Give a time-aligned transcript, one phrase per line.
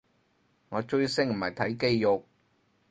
[0.69, 2.25] 我追星唔係睇肌肉